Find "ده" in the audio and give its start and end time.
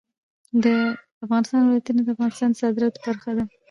3.37-3.43